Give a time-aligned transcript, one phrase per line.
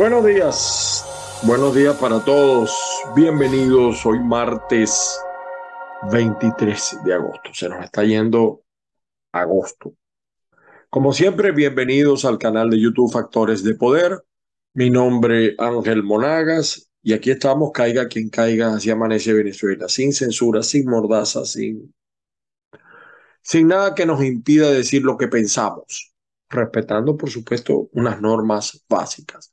[0.00, 1.04] Buenos días,
[1.42, 2.74] buenos días para todos.
[3.14, 5.20] Bienvenidos hoy martes
[6.10, 7.50] 23 de agosto.
[7.52, 8.62] Se nos está yendo
[9.30, 9.92] agosto.
[10.88, 14.24] Como siempre, bienvenidos al canal de YouTube Factores de Poder.
[14.72, 20.62] Mi nombre Ángel Monagas y aquí estamos, caiga quien caiga, así amanece Venezuela, sin censura,
[20.62, 21.94] sin mordaza, sin,
[23.42, 26.14] sin nada que nos impida decir lo que pensamos,
[26.48, 29.49] respetando, por supuesto, unas normas básicas.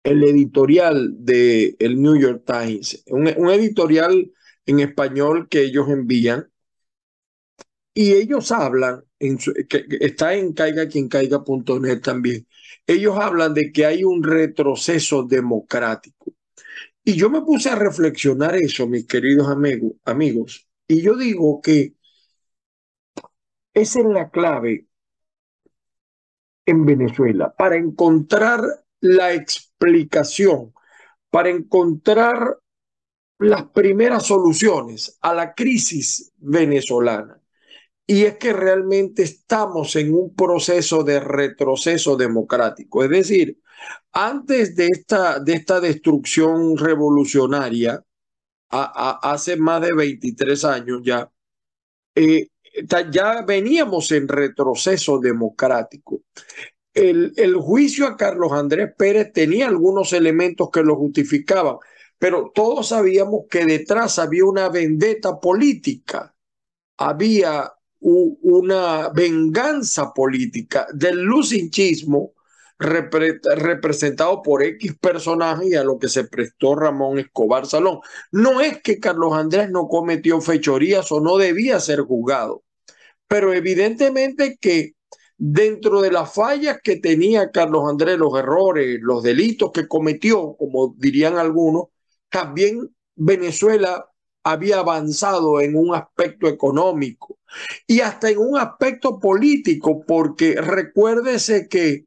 [0.02, 4.30] El editorial de el New York Times, un, un editorial
[4.66, 6.50] en español que ellos envían,
[7.94, 12.46] y ellos hablan, en que, está en caigaquiencaiga.net también,
[12.86, 16.32] ellos hablan de que hay un retroceso democrático.
[17.04, 21.94] Y yo me puse a reflexionar eso, mis queridos amigos, amigos y yo digo que
[23.72, 24.86] esa es la clave
[26.66, 28.62] en Venezuela para encontrar
[29.00, 30.72] la explicación,
[31.30, 32.58] para encontrar
[33.38, 37.40] las primeras soluciones a la crisis venezolana.
[38.06, 43.02] Y es que realmente estamos en un proceso de retroceso democrático.
[43.02, 43.58] Es decir,
[44.12, 48.04] antes de esta, de esta destrucción revolucionaria,
[48.70, 51.30] hace más de 23 años ya,
[52.14, 52.48] eh,
[53.10, 56.22] ya veníamos en retroceso democrático.
[56.92, 61.76] El, el, juicio a Carlos Andrés Pérez tenía algunos elementos que lo justificaban,
[62.18, 66.34] pero todos sabíamos que detrás había una vendetta política,
[66.96, 67.72] había
[68.04, 72.34] una venganza política del lucinchismo
[72.78, 78.00] representado por X personaje y a lo que se prestó Ramón Escobar Salón.
[78.30, 82.62] No es que Carlos Andrés no cometió fechorías o no debía ser juzgado,
[83.26, 84.94] pero evidentemente que
[85.38, 90.94] dentro de las fallas que tenía Carlos Andrés, los errores, los delitos que cometió, como
[90.98, 91.86] dirían algunos,
[92.28, 94.06] también Venezuela
[94.44, 97.38] había avanzado en un aspecto económico
[97.86, 102.06] y hasta en un aspecto político, porque recuérdese que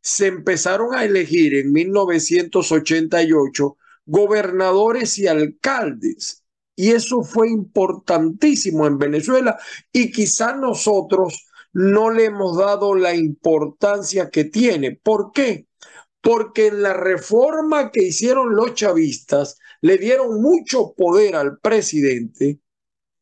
[0.00, 3.76] se empezaron a elegir en 1988
[4.06, 6.44] gobernadores y alcaldes.
[6.76, 9.58] Y eso fue importantísimo en Venezuela
[9.92, 14.92] y quizás nosotros no le hemos dado la importancia que tiene.
[14.92, 15.67] ¿Por qué?
[16.20, 22.60] Porque en la reforma que hicieron los chavistas le dieron mucho poder al presidente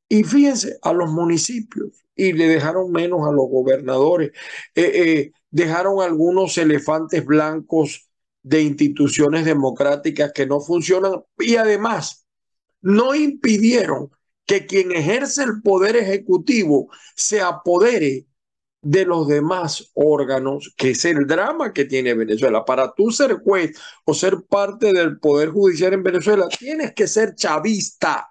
[0.09, 4.31] y fíjense a los municipios y le dejaron menos a los gobernadores.
[4.75, 8.09] Eh, eh, dejaron algunos elefantes blancos
[8.43, 12.27] de instituciones democráticas que no funcionan y además
[12.81, 14.11] no impidieron
[14.47, 18.26] que quien ejerce el poder ejecutivo se apodere
[18.89, 22.65] de los demás órganos, que es el drama que tiene Venezuela.
[22.65, 27.35] Para tú ser juez o ser parte del Poder Judicial en Venezuela, tienes que ser
[27.35, 28.29] chavista,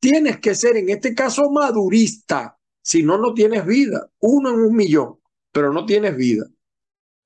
[0.00, 2.58] tienes que ser, en este caso, madurista.
[2.80, 4.08] Si no, no tienes vida.
[4.20, 5.18] Uno en un millón,
[5.52, 6.46] pero no tienes vida.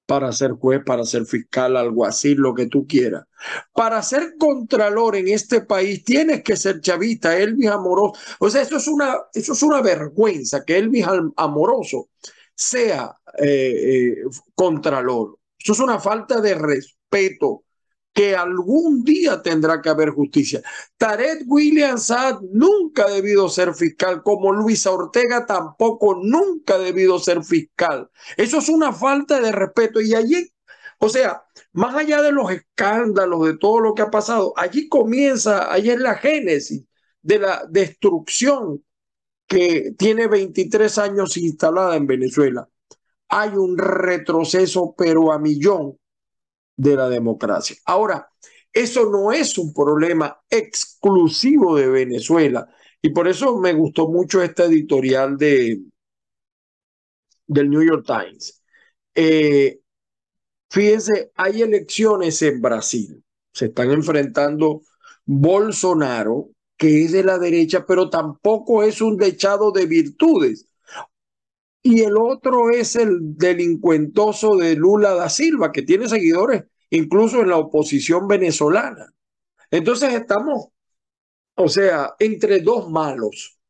[0.06, 3.24] para ser juez, para ser fiscal, algo así, lo que tú quieras.
[3.72, 8.12] Para ser contralor en este país tienes que ser chavista, Elvis Amoroso.
[8.38, 11.06] O sea, eso es una, eso es una vergüenza que Elvis
[11.36, 12.10] Amoroso
[12.62, 14.16] sea eh, eh,
[14.54, 15.38] contralor.
[15.58, 17.64] Eso es una falta de respeto
[18.12, 20.62] que algún día tendrá que haber justicia.
[20.98, 27.18] Tarek William Saad nunca ha debido ser fiscal, como Luisa Ortega tampoco nunca ha debido
[27.18, 28.10] ser fiscal.
[28.36, 30.00] Eso es una falta de respeto.
[30.00, 30.52] Y allí,
[30.98, 31.42] o sea,
[31.72, 35.98] más allá de los escándalos, de todo lo que ha pasado, allí comienza, allí es
[35.98, 36.84] la génesis
[37.22, 38.84] de la destrucción
[39.52, 42.66] que tiene 23 años instalada en Venezuela.
[43.28, 45.98] Hay un retroceso, pero a millón
[46.74, 47.76] de la democracia.
[47.84, 48.30] Ahora,
[48.72, 52.66] eso no es un problema exclusivo de Venezuela
[53.02, 55.82] y por eso me gustó mucho esta editorial de,
[57.46, 58.62] del New York Times.
[59.14, 59.80] Eh,
[60.70, 63.22] fíjense, hay elecciones en Brasil.
[63.52, 64.80] Se están enfrentando
[65.26, 66.48] Bolsonaro,
[66.82, 70.66] que es de la derecha, pero tampoco es un dechado de virtudes
[71.80, 77.50] y el otro es el delincuentoso de Lula da Silva, que tiene seguidores incluso en
[77.50, 79.14] la oposición venezolana.
[79.70, 80.70] Entonces estamos,
[81.54, 83.60] o sea, entre dos malos.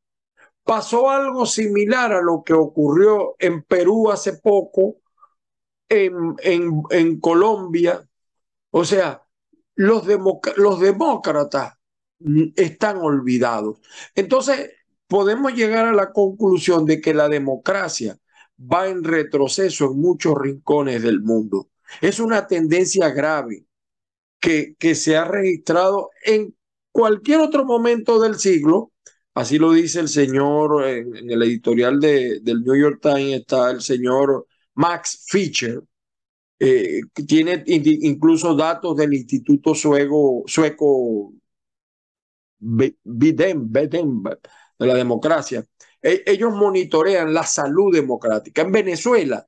[0.65, 5.03] Pasó algo similar a lo que ocurrió en Perú hace poco,
[5.87, 8.08] en, en, en Colombia.
[8.70, 9.23] O sea,
[9.75, 10.06] los,
[10.56, 11.75] los demócratas
[12.56, 13.80] están olvidados.
[14.14, 14.70] Entonces,
[15.06, 18.19] podemos llegar a la conclusión de que la democracia
[18.58, 21.70] va en retroceso en muchos rincones del mundo.
[22.00, 23.66] Es una tendencia grave
[24.40, 26.54] que, que se ha registrado en
[26.92, 28.92] cualquier otro momento del siglo.
[29.34, 33.80] Así lo dice el señor, en, el editorial de, del New York Times está el
[33.80, 35.82] señor Max Fischer,
[36.58, 41.32] eh, tiene incluso datos del Instituto Sueco, sueco
[42.62, 45.64] Biden, Biden, de la democracia.
[46.00, 48.62] E, ellos monitorean la salud democrática.
[48.62, 49.47] En Venezuela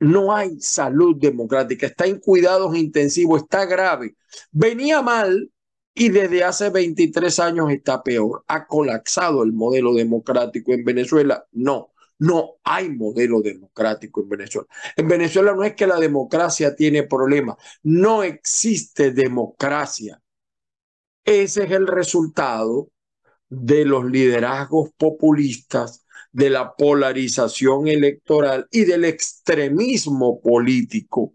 [0.00, 4.16] no hay salud democrática, está en cuidados intensivos, está grave.
[4.50, 5.50] Venía mal
[5.94, 8.44] y desde hace 23 años está peor.
[8.48, 11.44] ¿Ha colapsado el modelo democrático en Venezuela?
[11.52, 14.68] No, no hay modelo democrático en Venezuela.
[14.96, 20.20] En Venezuela no es que la democracia tiene problemas, no existe democracia.
[21.24, 22.90] Ese es el resultado
[23.48, 31.34] de los liderazgos populistas, de la polarización electoral y del extremismo político.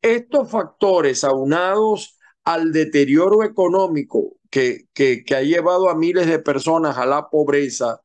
[0.00, 7.06] Estos factores aunados al deterioro económico que, que, ha llevado a miles de personas a
[7.06, 8.00] la pobreza,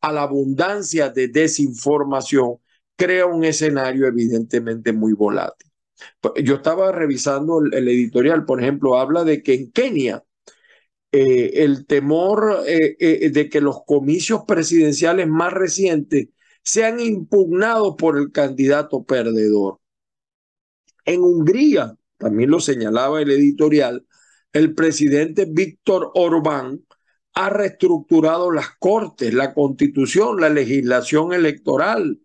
[0.00, 2.56] a la abundancia de desinformación,
[2.96, 5.70] crea un escenario evidentemente muy volátil.
[6.42, 10.24] Yo estaba revisando el editorial, por ejemplo, habla de que en Kenia
[11.14, 16.28] eh, el temor eh, eh, de que los comicios presidenciales más recientes
[16.62, 19.78] sean impugnados por el candidato perdedor.
[21.04, 24.06] En Hungría, también lo señalaba el editorial,
[24.54, 26.82] el presidente Víctor Orbán
[27.34, 32.20] ha reestructurado las cortes, la constitución, la legislación electoral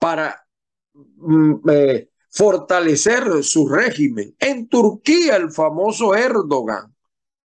[0.00, 0.44] para
[0.92, 1.54] mm,
[2.30, 4.34] fortalecer su régimen.
[4.40, 6.97] En Turquía, el famoso Erdogan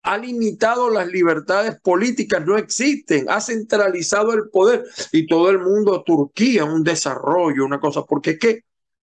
[0.05, 6.03] ha limitado las libertades políticas, no existen, ha centralizado el poder y todo el mundo,
[6.05, 8.65] Turquía, un desarrollo, una cosa, porque es que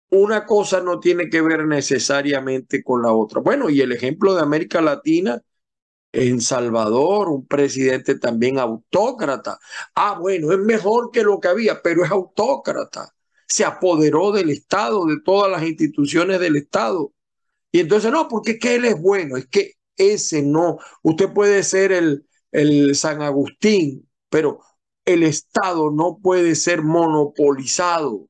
[0.10, 3.42] una cosa no tiene que ver necesariamente con la otra.
[3.42, 5.40] Bueno, y el ejemplo de América Latina,
[6.12, 9.60] en Salvador, un presidente también autócrata.
[9.94, 13.14] Ah, bueno, es mejor que lo que había, pero es autócrata.
[13.48, 17.14] Se apoderó del Estado, de todas las instituciones del Estado.
[17.72, 20.78] Y entonces, no, porque es que él es bueno, es que ese no.
[21.04, 24.62] Usted puede ser el, el San Agustín, pero
[25.06, 28.28] el Estado no puede ser monopolizado.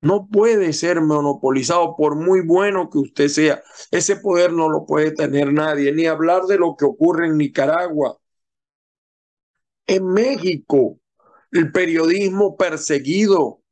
[0.00, 3.62] No puede ser monopolizado por muy bueno que usted sea.
[3.90, 8.18] Ese poder no lo puede tener nadie, ni hablar de lo que ocurre en Nicaragua.
[9.86, 10.98] En México,
[11.52, 13.62] el periodismo perseguido,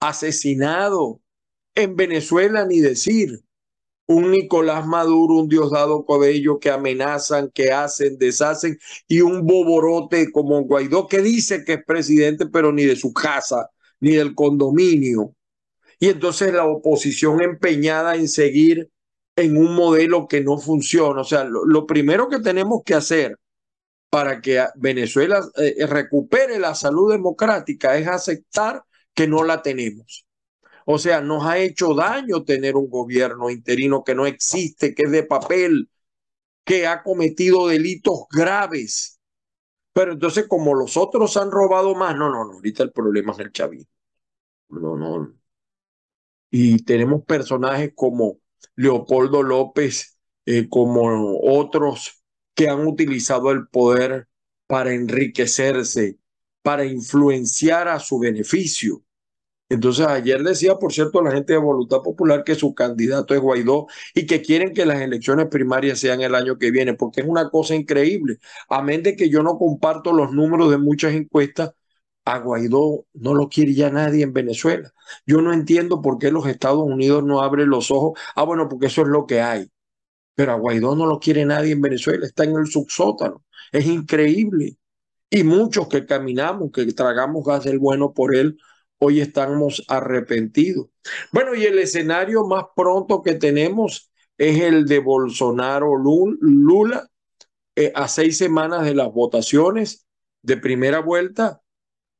[0.00, 1.20] asesinado.
[1.74, 3.42] En Venezuela, ni decir
[4.10, 8.76] un Nicolás Maduro, un Diosdado Cobello que amenazan, que hacen, deshacen,
[9.06, 13.70] y un boborote como Guaidó que dice que es presidente, pero ni de su casa,
[14.00, 15.36] ni del condominio.
[16.00, 18.90] Y entonces la oposición empeñada en seguir
[19.36, 21.20] en un modelo que no funciona.
[21.20, 23.38] O sea, lo, primero que tenemos que hacer
[24.10, 28.82] para que Venezuela eh, recupere la salud democrática es aceptar
[29.14, 30.26] que no la tenemos.
[30.92, 35.10] O sea, nos ha hecho daño tener un gobierno interino que no existe, que es
[35.12, 35.88] de papel,
[36.64, 39.20] que ha cometido delitos graves.
[39.92, 43.38] Pero entonces, como los otros han robado más, no, no, no, ahorita el problema es
[43.38, 43.86] el chavismo.
[44.70, 45.32] No, no.
[46.50, 48.40] Y tenemos personajes como
[48.74, 54.26] Leopoldo López, eh, como otros que han utilizado el poder
[54.66, 56.18] para enriquecerse,
[56.62, 59.04] para influenciar a su beneficio.
[59.70, 63.86] Entonces ayer decía, por cierto, la gente de Voluntad Popular que su candidato es Guaidó
[64.14, 67.50] y que quieren que las elecciones primarias sean el año que viene, porque es una
[67.50, 68.38] cosa increíble.
[68.68, 71.70] Amén de que yo no comparto los números de muchas encuestas,
[72.24, 74.92] a Guaidó no lo quiere ya nadie en Venezuela.
[75.26, 78.18] Yo no entiendo por qué los Estados Unidos no abren los ojos.
[78.36, 79.70] Ah, bueno, porque eso es lo que hay.
[80.34, 83.44] Pero a Guaidó no lo quiere nadie en Venezuela, está en el subsótano.
[83.72, 84.76] Es increíble.
[85.30, 88.58] Y muchos que caminamos, que tragamos gas del bueno por él,
[89.00, 90.88] hoy estamos arrepentidos.
[91.32, 97.08] Bueno, y el escenario más pronto que tenemos es el de Bolsonaro Lula
[97.76, 100.06] eh, a seis semanas de las votaciones
[100.42, 101.62] de primera vuelta.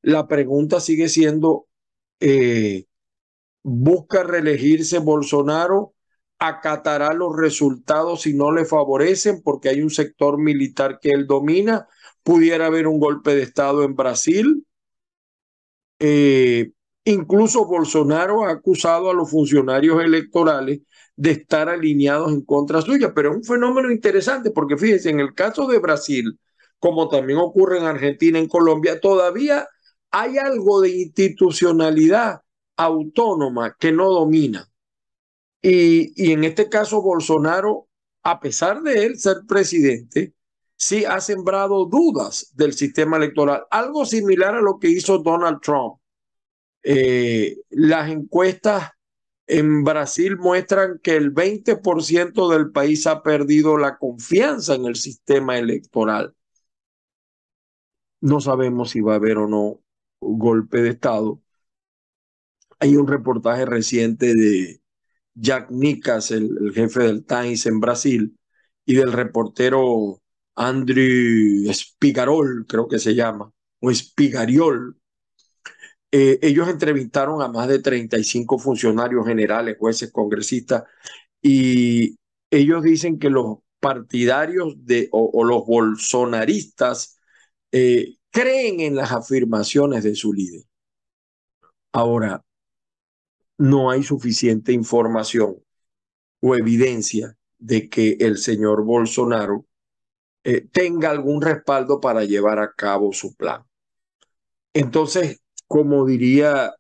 [0.02, 1.66] La pregunta sigue siendo,
[2.18, 2.87] eh,
[3.62, 5.94] ¿busca reelegirse Bolsonaro?
[6.38, 11.87] ¿Acatará los resultados si no le favorecen porque hay un sector militar que él domina?
[12.22, 14.66] ¿Pudiera haber un golpe de Estado en Brasil?
[16.00, 16.73] Eh,
[17.04, 20.80] incluso Bolsonaro ha acusado a los funcionarios electorales
[21.16, 25.35] de estar alineados en contra suya, pero es un fenómeno interesante porque fíjense, en el
[25.35, 26.38] caso de Brasil,
[26.78, 29.69] como también ocurre en Argentina, en Colombia, todavía
[30.11, 32.40] hay algo de institucionalidad
[32.76, 34.66] autónoma que no domina.
[35.62, 37.88] Y, y en este caso, Bolsonaro,
[38.23, 40.33] a pesar de él ser presidente,
[40.80, 45.99] sí ha sembrado dudas del sistema electoral, algo similar a lo que hizo Donald Trump.
[46.82, 48.90] Eh, las encuestas
[49.46, 55.58] en Brasil muestran que el 20% del país ha perdido la confianza en el sistema
[55.58, 56.34] electoral.
[58.22, 59.82] No sabemos si va a haber o no
[60.20, 61.42] golpe de Estado.
[62.78, 64.80] Hay un reportaje reciente de
[65.34, 68.38] Jack Nicas, el, el jefe del Times en Brasil,
[68.87, 70.20] y del reportero
[70.57, 74.97] Andrew Spigarol, creo que se llama, o Spigariol.
[76.12, 80.85] Eh, ellos entrevistaron a más de 35 funcionarios generales, jueces, congresistas,
[81.40, 82.19] y
[82.50, 87.19] ellos dicen que los partidarios de, o, los bolsonaristas
[87.73, 90.64] eh, creen en las afirmaciones de su líder.
[91.92, 92.45] Ahora,
[93.59, 95.57] no hay suficiente información
[96.40, 99.66] o evidencia de que el señor Bolsonaro
[100.44, 103.62] eh, tenga algún respaldo para llevar a cabo su plan.
[104.73, 106.73] Entonces, como diría,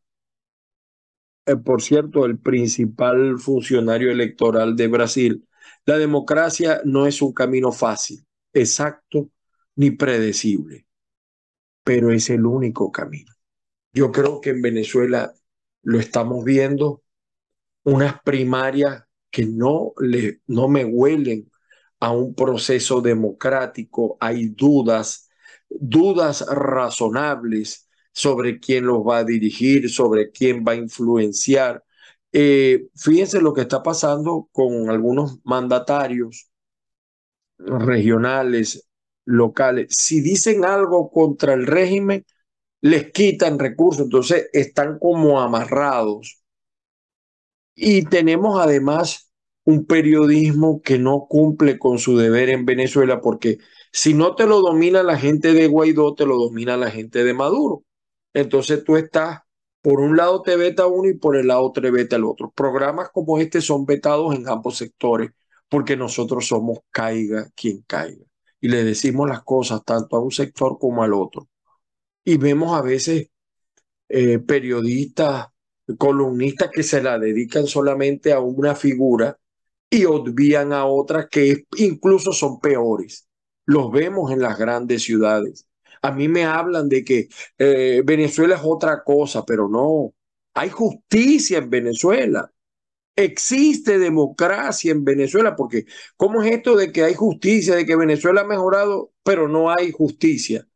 [1.46, 5.48] eh, por cierto, el principal funcionario electoral de Brasil,
[5.86, 9.30] la democracia no es un camino fácil, exacto
[9.76, 10.86] ni predecible,
[11.84, 13.32] pero es el único camino.
[13.92, 15.32] Yo creo que en Venezuela
[15.82, 17.02] lo estamos viendo,
[17.84, 21.49] unas primarias que no, le, no me huelen
[22.00, 25.30] a un proceso democrático, hay dudas,
[25.68, 31.84] dudas razonables sobre quién los va a dirigir, sobre quién va a influenciar.
[32.32, 36.50] Eh, fíjense lo que está pasando con algunos mandatarios
[37.58, 38.88] regionales,
[39.24, 39.88] locales.
[39.90, 42.24] Si dicen algo contra el régimen,
[42.80, 46.42] les quitan recursos, entonces están como amarrados.
[47.74, 49.29] Y tenemos además
[49.64, 53.58] un periodismo que no cumple con su deber en Venezuela, porque
[53.92, 57.34] si no te lo domina la gente de Guaidó, te lo domina la gente de
[57.34, 57.84] Maduro.
[58.32, 59.40] Entonces tú estás,
[59.82, 62.52] por un lado te veta uno y por el lado te veta el otro.
[62.54, 65.30] Programas como este son vetados en ambos sectores,
[65.68, 68.24] porque nosotros somos caiga quien caiga.
[68.60, 71.48] Y le decimos las cosas tanto a un sector como al otro.
[72.24, 73.30] Y vemos a veces
[74.08, 75.48] eh, periodistas,
[75.98, 79.38] columnistas que se la dedican solamente a una figura
[79.90, 83.28] y obvían a otras que incluso son peores.
[83.66, 85.66] Los vemos en las grandes ciudades.
[86.02, 87.28] A mí me hablan de que
[87.58, 90.14] eh, Venezuela es otra cosa, pero no.
[90.54, 92.52] Hay justicia en Venezuela.
[93.16, 95.84] Existe democracia en Venezuela, porque
[96.16, 99.90] ¿cómo es esto de que hay justicia, de que Venezuela ha mejorado, pero no hay
[99.92, 100.66] justicia?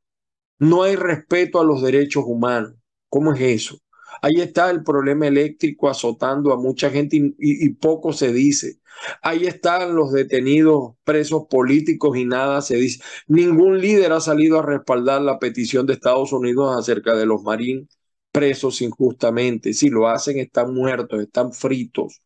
[0.58, 2.74] No hay respeto a los derechos humanos.
[3.08, 3.78] ¿Cómo es eso?
[4.22, 8.80] Ahí está el problema eléctrico azotando a mucha gente y, poco se dice.
[9.22, 13.02] Ahí están los detenidos presos políticos y nada se dice.
[13.26, 17.88] Ningún líder ha salido a respaldar la petición de Estados Unidos acerca de los marines
[18.32, 19.72] presos injustamente.
[19.74, 22.20] Si lo hacen, están muertos, están fritos.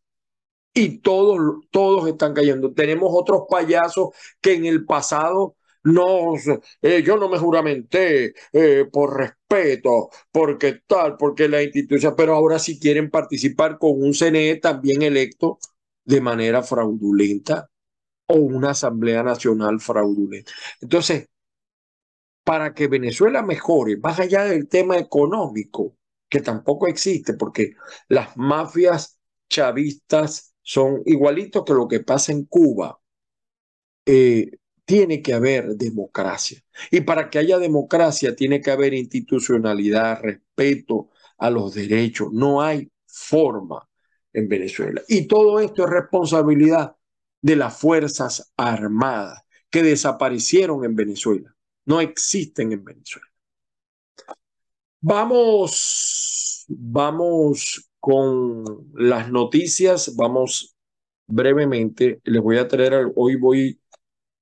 [0.74, 1.38] Y todos,
[1.70, 2.72] todos están cayendo.
[2.72, 4.10] Tenemos otros payasos
[4.40, 6.34] que en el pasado no,
[6.82, 12.58] eh, yo no me juramenté eh, por respeto, porque tal, porque la institución, pero ahora
[12.58, 15.58] sí quieren participar con un CNE también electo
[16.08, 17.70] de manera fraudulenta
[18.26, 20.52] o una Asamblea Nacional fraudulenta.
[20.80, 21.28] Entonces,
[22.44, 25.96] para que Venezuela mejore, más allá del tema económico,
[26.30, 27.74] que tampoco existe, porque
[28.08, 29.18] las mafias
[29.50, 32.98] chavistas son igualitos que lo que pasa en Cuba.
[34.06, 34.50] Eh,
[34.86, 36.62] tiene que haber democracia.
[36.90, 42.32] Y para que haya democracia tiene que haber institucionalidad, respeto a los derechos.
[42.32, 43.87] No hay forma
[44.38, 45.02] en Venezuela.
[45.08, 46.96] Y todo esto es responsabilidad
[47.40, 51.54] de las Fuerzas Armadas que desaparecieron en Venezuela.
[51.86, 53.26] No existen en Venezuela.
[55.00, 60.14] Vamos, vamos con las noticias.
[60.16, 60.74] Vamos
[61.26, 62.20] brevemente.
[62.24, 63.80] Les voy a traer, hoy voy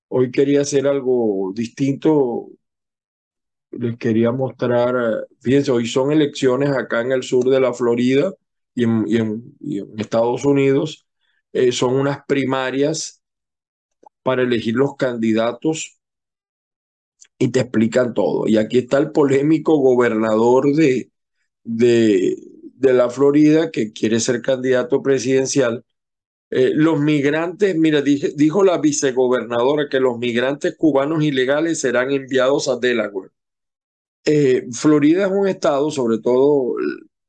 [0.09, 2.49] Hoy quería hacer algo distinto.
[3.73, 8.33] Les quería mostrar, fíjense, hoy son elecciones acá en el sur de la Florida
[8.77, 8.85] y
[9.19, 9.57] en,
[9.99, 11.09] Estados Unidos.
[11.53, 13.23] Eh, son unas primarias
[14.23, 15.99] para elegir los candidatos
[17.39, 18.47] y te explican todo.
[18.47, 21.11] Y aquí está el polémico gobernador de,
[21.65, 22.37] de,
[22.75, 25.85] de la Florida que quiere ser candidato presidencial
[26.51, 32.77] eh, los migrantes, mira, dijo la vicegobernadora que los migrantes cubanos ilegales serán enviados a
[32.77, 33.31] Delaware.
[34.25, 36.77] Eh, Florida es un estado, sobre todo,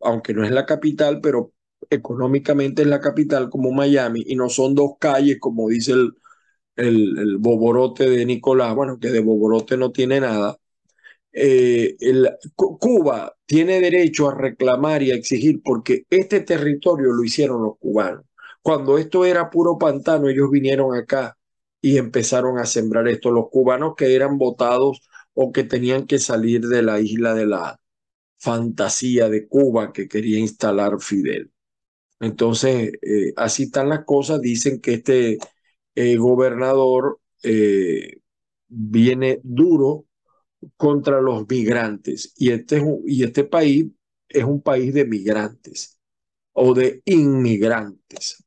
[0.02, 1.54] aunque no es la capital, pero
[1.90, 6.14] económicamente es la capital como Miami, y no son dos calles, como dice el,
[6.78, 10.58] el, boborote de Nicolás, bueno, que de boborote no tiene nada.
[11.34, 11.98] Eh,
[12.56, 18.26] Cuba tiene derecho a reclamar y a exigir, porque este territorio lo hicieron los cubanos.
[18.62, 21.38] Cuando esto era puro pantano, ellos vinieron acá
[21.82, 23.32] y empezaron a sembrar esto.
[23.32, 25.02] Los cubanos que eran votados
[25.34, 27.80] o que tenían que salir de la isla de la
[28.38, 31.52] fantasía de Cuba que quería instalar Fidel.
[32.20, 34.42] Entonces, eh, así están las cosas.
[34.42, 35.38] Dicen que este
[35.96, 38.20] eh, gobernador eh,
[38.68, 40.06] viene duro
[40.78, 43.88] contra los migrantes y este, y este país
[44.30, 46.00] es un país de migrantes
[46.54, 48.44] o de inmigrantes.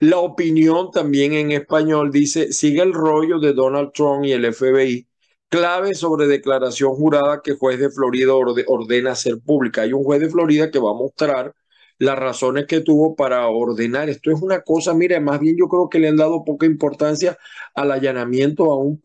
[0.00, 5.08] La opinión también en español dice, sigue el rollo de Donald Trump y el FBI,
[5.48, 9.82] clave sobre declaración jurada que juez de Florida ordena hacer pública.
[9.82, 11.54] Hay un juez de Florida que va a mostrar
[11.98, 14.08] las razones que tuvo para ordenar.
[14.08, 17.38] Esto es una cosa, mire, más bien yo creo que le han dado poca importancia
[17.74, 19.00] al allanamiento a un,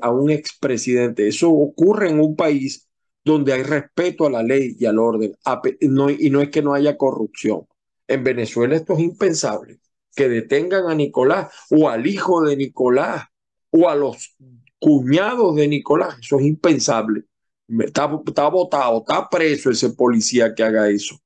[0.00, 1.28] a un expresidente.
[1.28, 2.88] Eso ocurre en un país
[3.24, 5.36] donde hay respeto a la ley y al orden,
[5.80, 7.66] y no es que no haya corrupción.
[8.06, 9.80] En Venezuela esto es impensable
[10.14, 13.26] que detengan a Nicolás o al hijo de Nicolás
[13.70, 14.34] o a los
[14.78, 16.16] cuñados de Nicolás.
[16.20, 17.24] Eso es impensable.
[17.68, 21.18] Está, está votado, está preso ese policía que haga eso.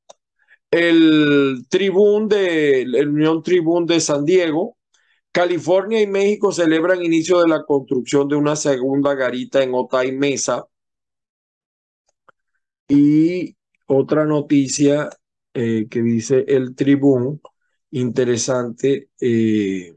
[0.71, 4.79] El tribún de Unión Tribún de San Diego,
[5.33, 10.67] California y México celebran inicio de la construcción de una segunda garita en Otay Mesa.
[12.89, 15.11] Y otra noticia
[15.55, 17.41] eh, que dice el Tribún,
[17.91, 19.95] interesante, eh,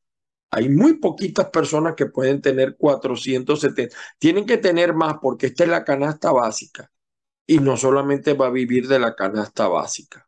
[0.50, 3.96] Hay muy poquitas personas que pueden tener 470.
[4.18, 6.90] Tienen que tener más porque esta es la canasta básica.
[7.46, 10.26] Y no solamente va a vivir de la canasta básica.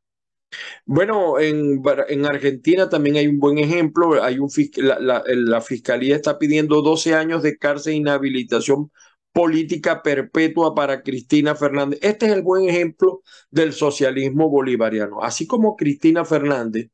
[0.84, 4.22] Bueno, en, en, Argentina también hay un buen ejemplo.
[4.22, 8.90] Hay un, la, la, fiscalía está pidiendo 12 años de cárcel e inhabilitación
[9.32, 11.98] política perpetua para Cristina Fernández.
[12.02, 15.22] Este es el buen ejemplo del socialismo bolivariano.
[15.22, 16.90] Así como Cristina Fernández,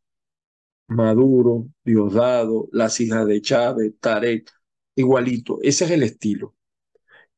[0.89, 4.51] Maduro, Diosdado, las hijas de Chávez, Tarek,
[4.97, 5.59] igualito.
[5.63, 6.55] Ese es el estilo.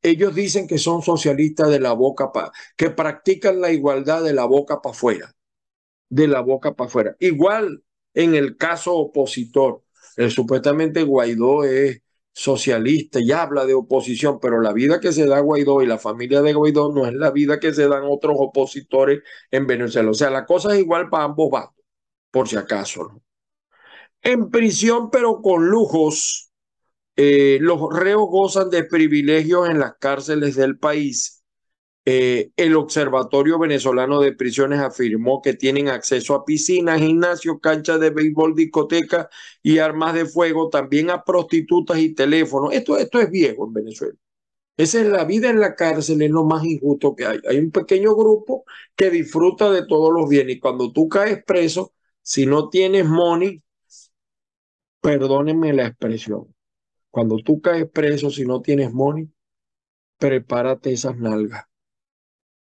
[0.03, 4.45] Ellos dicen que son socialistas de la boca para, que practican la igualdad de la
[4.45, 5.35] boca para afuera
[6.15, 7.17] de la boca para afuera.
[7.19, 7.83] Igual
[8.15, 9.83] en el caso opositor,
[10.17, 15.41] el supuestamente Guaidó es socialista y habla de oposición, pero la vida que se da
[15.41, 19.23] Guaidó y la familia de Guaidó no es la vida que se dan otros opositores
[19.51, 20.11] en Venezuela.
[20.11, 21.85] O sea, la cosa es igual para ambos bandos,
[22.31, 23.21] por si acaso.
[24.23, 26.53] En prisión, pero con lujos,
[27.17, 31.44] eh, los reos gozan de privilegios en las cárceles del país
[32.07, 38.11] eh, el Observatorio Venezolano de Prisiones afirmó que tienen acceso a piscinas, gimnasios, canchas de
[38.11, 39.29] béisbol, discotecas
[39.63, 42.75] y armas de fuego, también a prostitutas y teléfonos.
[42.75, 44.15] Esto, esto es viejo en Venezuela.
[44.77, 47.41] Esa es la vida en la cárcel, es lo más injusto que hay.
[47.49, 48.65] Hay un pequeño grupo
[48.97, 53.63] que disfruta de todos los bienes y cuando tú caes preso, si no tienes money,
[55.01, 56.55] perdónenme la expresión,
[57.11, 59.31] cuando tú caes preso, si no tienes money,
[60.19, 61.65] prepárate esas nalgas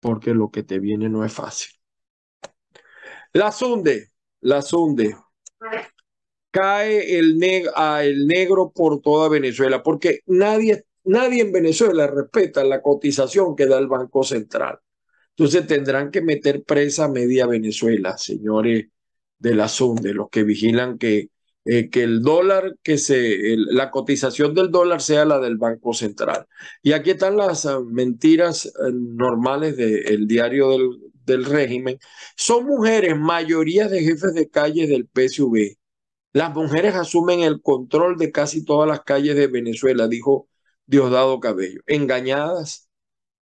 [0.01, 1.71] porque lo que te viene no es fácil.
[3.33, 5.17] La Sunde, la Sunde.
[6.51, 13.55] Cae el, el negro por toda Venezuela, porque nadie, nadie en Venezuela respeta la cotización
[13.55, 14.79] que da el Banco Central.
[15.37, 18.87] Entonces tendrán que meter presa a media Venezuela, señores
[19.39, 21.29] de la Sunde, los que vigilan que
[21.67, 26.47] eh, que el dólar, que se, la cotización del dólar sea la del Banco Central.
[26.83, 30.91] Y aquí están las ah, mentiras eh, normales del diario del,
[31.27, 31.99] del régimen.
[32.37, 35.77] Son mujeres, mayoría de jefes de calles del PSV.
[36.33, 40.49] Las mujeres asumen el control de casi todas las calles de Venezuela, dijo
[40.87, 41.81] Diosdado Cabello.
[41.87, 42.89] Engañadas,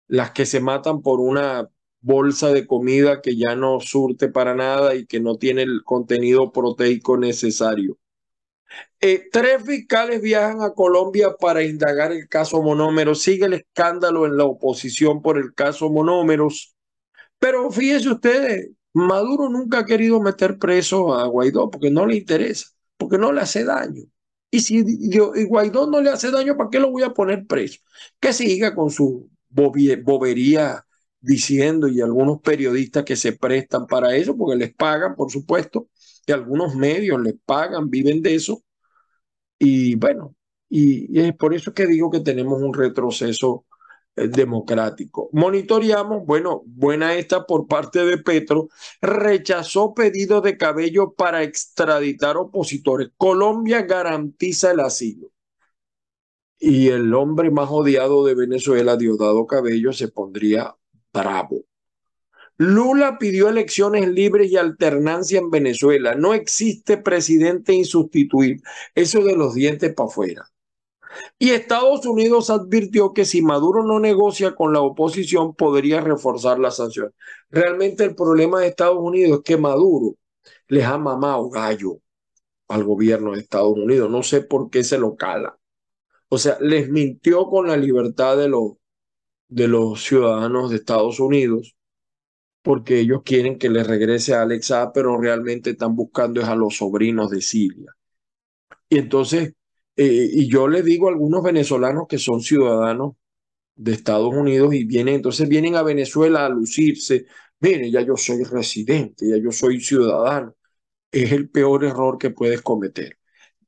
[0.09, 1.70] las que se matan por una
[2.01, 6.53] bolsa de comida que ya no surte para nada y que no tiene el contenido
[6.53, 7.98] proteico necesario.
[9.04, 13.20] Eh, tres fiscales viajan a Colombia para indagar el caso Monómeros.
[13.20, 16.76] Sigue el escándalo en la oposición por el caso Monómeros.
[17.40, 22.68] Pero fíjense ustedes, Maduro nunca ha querido meter preso a Guaidó porque no le interesa,
[22.96, 24.04] porque no le hace daño.
[24.52, 24.84] Y si
[25.48, 27.80] Guaidó no le hace daño, ¿para qué lo voy a poner preso?
[28.20, 30.86] Que siga con su bobería
[31.20, 35.88] diciendo y algunos periodistas que se prestan para eso, porque les pagan, por supuesto,
[36.24, 38.62] que algunos medios les pagan, viven de eso.
[39.64, 40.35] Y bueno,
[40.68, 43.64] y, es por eso que digo que tenemos un retroceso
[44.16, 45.31] eh, democrático.
[45.33, 48.68] Monitoreamos, bueno, buena esta por parte de Petro,
[49.01, 53.11] rechazó pedido de Cabello para extraditar opositores.
[53.16, 55.31] Colombia garantiza el asilo.
[56.59, 60.75] Y el hombre más odiado de Venezuela, Diosdado Cabello, se pondría
[61.12, 61.62] bravo.
[62.62, 66.14] Lula pidió elecciones libres y alternancia en Venezuela.
[66.14, 68.62] No existe presidente insustituible.
[68.94, 70.48] Eso de los dientes para afuera.
[71.40, 76.77] Y Estados Unidos advirtió que si Maduro no negocia con la oposición podría reforzar las
[76.77, 77.12] sanciones.
[77.51, 80.14] Realmente el problema de Estados Unidos es que Maduro
[80.68, 81.98] les ha mamado gallo
[82.68, 84.09] al gobierno de Estados Unidos.
[84.09, 85.59] No sé por qué se lo cala.
[86.29, 88.75] O sea, les mintió con la libertad de los,
[89.48, 91.75] de los ciudadanos de Estados Unidos
[92.62, 96.77] porque ellos quieren que le regrese a Alexa, pero realmente están buscando es a los
[96.77, 97.94] sobrinos de Siria.
[98.88, 99.55] Y entonces,
[99.96, 103.14] eh, y yo le digo a algunos venezolanos que son ciudadanos
[103.77, 107.27] de Estados Unidos y vienen, entonces vienen a Venezuela a lucirse,
[107.61, 110.55] mire, ya yo soy residente, ya yo soy ciudadano.
[111.12, 113.18] Es el peor error que puedes cometer.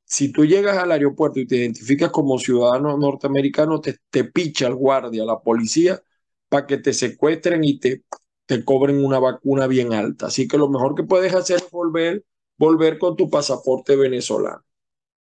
[0.05, 4.75] Si tú llegas al aeropuerto y te identificas como ciudadano norteamericano, te, te picha el
[4.75, 6.01] guardia, la policía,
[6.49, 8.03] para que te secuestren y te
[8.45, 10.27] te cobren una vacuna bien alta.
[10.27, 12.23] Así que lo mejor que puedes hacer es volver,
[12.57, 14.63] volver con tu pasaporte venezolano.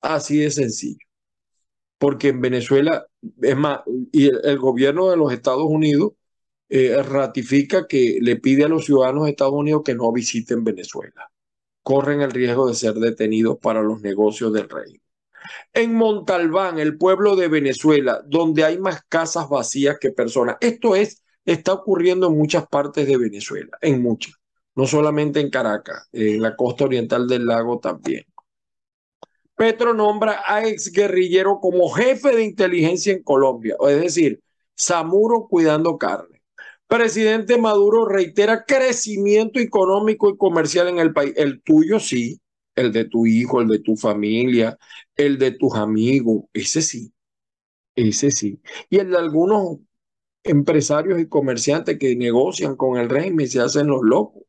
[0.01, 1.05] Así de sencillo.
[1.97, 3.05] Porque en Venezuela,
[3.41, 6.13] es más, y el, gobierno de los Estados Unidos
[6.69, 11.31] eh, ratifica que le pide a los ciudadanos de Estados Unidos que no visiten Venezuela.
[11.83, 15.01] corren el riesgo de ser detenidos para los negocios del rey.
[15.73, 20.57] En Montalbán, el pueblo de Venezuela, donde hay más casas vacías que personas.
[20.61, 24.35] Esto es, está ocurriendo en muchas partes de Venezuela, en muchas,
[24.75, 28.25] no solamente en Caracas, en la costa oriental del lago también.
[29.55, 34.41] Petro nombra a exguerrillero como jefe de inteligencia en Colombia, es decir,
[34.79, 36.41] Zamuro cuidando carne.
[36.87, 41.33] Presidente Maduro reitera crecimiento económico y comercial en el país.
[41.35, 42.39] El tuyo sí,
[42.73, 44.77] el de tu hijo, el de tu familia,
[45.15, 47.11] el de tus amigos, ese sí,
[47.95, 48.61] ese sí.
[48.89, 49.79] Y el de algunos
[50.49, 54.43] empresarios y comerciantes que negocian con el régimen y se hacen los locos.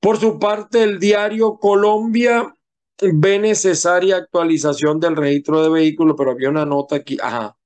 [0.00, 2.54] Por su parte, el diario Colombia
[3.00, 7.56] ve necesaria actualización del registro de vehículos, pero había una nota aquí, ajá.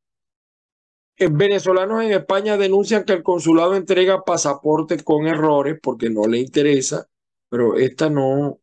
[1.16, 6.38] Eh, venezolanos en España denuncian que el consulado entrega pasaportes con errores porque no le
[6.38, 7.08] interesa,
[7.48, 8.60] pero esta no,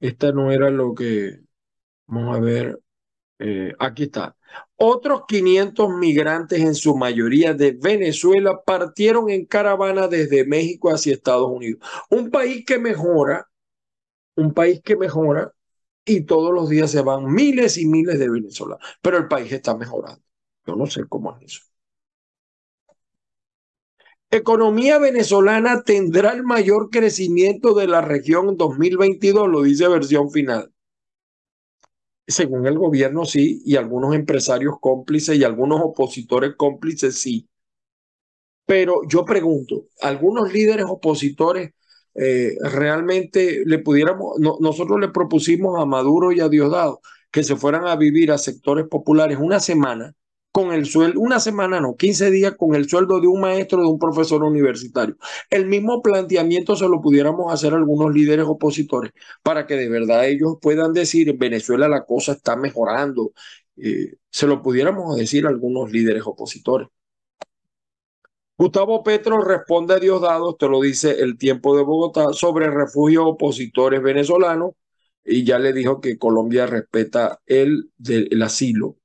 [0.00, 1.40] esta no era lo que,
[2.06, 2.80] vamos a ver,
[3.38, 4.36] eh, aquí está.
[4.76, 11.50] Otros 500 migrantes, en su mayoría de Venezuela, partieron en caravana desde México hacia Estados
[11.50, 11.80] Unidos.
[12.10, 13.48] Un país que mejora,
[14.36, 15.52] un país que mejora
[16.04, 19.76] y todos los días se van miles y miles de venezolanos, pero el país está
[19.76, 20.22] mejorando.
[20.66, 21.62] Yo no sé cómo es eso.
[24.30, 30.72] Economía venezolana tendrá el mayor crecimiento de la región en 2022, lo dice versión final.
[32.28, 37.48] Según el gobierno sí, y algunos empresarios cómplices y algunos opositores cómplices sí.
[38.66, 41.70] Pero yo pregunto, algunos líderes opositores
[42.14, 47.86] eh, realmente le pudiéramos, nosotros le propusimos a Maduro y a Diosdado que se fueran
[47.86, 50.14] a vivir a sectores populares una semana
[50.52, 53.88] con el sueldo, una semana no, 15 días con el sueldo de un maestro, de
[53.88, 55.16] un profesor universitario.
[55.50, 60.26] El mismo planteamiento se lo pudiéramos hacer a algunos líderes opositores para que de verdad
[60.26, 63.32] ellos puedan decir, en Venezuela la cosa está mejorando.
[63.76, 66.88] Eh, se lo pudiéramos decir a algunos líderes opositores.
[68.58, 74.02] Gustavo Petro responde a Diosdado, te lo dice el tiempo de Bogotá, sobre refugios opositores
[74.02, 74.72] venezolanos
[75.24, 78.97] y ya le dijo que Colombia respeta el, el asilo.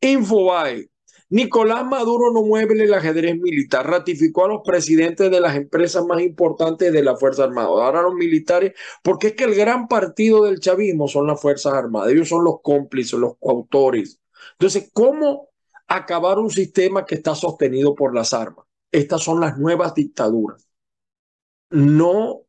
[0.00, 0.90] Infobae,
[1.30, 6.20] Nicolás Maduro no mueve el ajedrez militar, ratificó a los presidentes de las empresas más
[6.22, 7.68] importantes de la Fuerza Armada.
[7.68, 12.12] Ahora los militares, porque es que el gran partido del chavismo son las Fuerzas Armadas,
[12.12, 14.20] ellos son los cómplices, los coautores.
[14.52, 15.50] Entonces, ¿cómo
[15.86, 18.66] acabar un sistema que está sostenido por las armas?
[18.90, 20.66] Estas son las nuevas dictaduras.
[21.70, 22.42] No,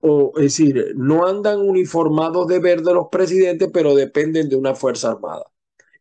[0.00, 5.10] o, es decir, no andan uniformados de verde los presidentes, pero dependen de una fuerza
[5.10, 5.44] armada.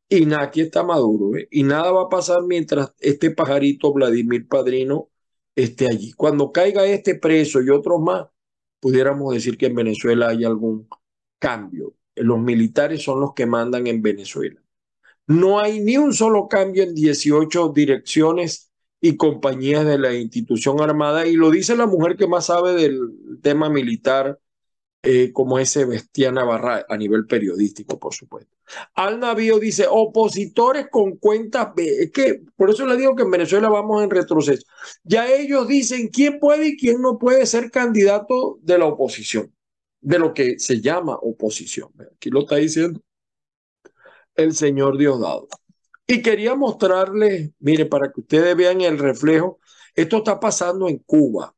[0.08, 1.48] Y aquí está Maduro, ¿eh?
[1.52, 5.10] y nada va a pasar mientras este pajarito Vladimir Padrino
[5.56, 6.14] esté allí.
[6.14, 8.28] Cuando caiga este preso y otros más,
[8.80, 10.88] pudiéramos decir que en Venezuela hay algún
[11.40, 11.96] cambio.
[12.16, 14.62] Los militares son los que mandan en Venezuela.
[15.28, 21.28] No hay ni un solo cambio en 18 direcciones y compañías de la institución armada,
[21.28, 24.40] y lo dice la mujer que más sabe del tema militar,
[25.06, 28.56] eh, como es Sebastián Navarra, a nivel periodístico, por supuesto.
[28.96, 33.70] Al Navío dice, opositores con cuentas Es que por eso le digo que en Venezuela
[33.70, 34.66] vamos en retroceso.
[35.04, 39.54] Ya ellos dicen quién puede y quién no puede ser candidato de la oposición,
[40.02, 41.92] de lo que se llama oposición.
[42.16, 43.00] Aquí lo está diciendo
[44.36, 45.48] el señor Diosdado.
[46.08, 49.60] Y quería mostrarles, mire, para que ustedes vean el reflejo,
[49.96, 51.56] esto está pasando en Cuba.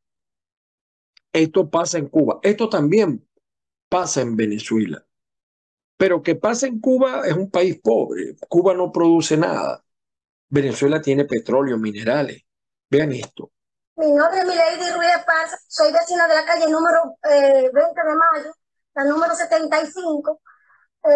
[1.34, 2.40] Esto pasa en Cuba.
[2.44, 3.27] Esto también
[3.90, 5.04] pasa en Venezuela.
[5.98, 8.36] Pero que pasa en Cuba es un país pobre.
[8.48, 9.84] Cuba no produce nada.
[10.50, 12.44] Venezuela tiene petróleo, minerales.
[12.90, 13.52] Vean esto.
[13.96, 18.16] Mi nombre es Milady Ruiz Paz, soy vecina de la calle número 20 eh, de
[18.16, 18.54] mayo,
[18.94, 20.40] la número 75.
[21.04, 21.10] Eh,